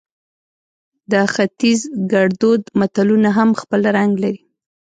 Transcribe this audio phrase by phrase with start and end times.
[1.11, 1.79] د ختیز
[2.11, 4.39] ګړدود متلونه هم خپل رنګ لري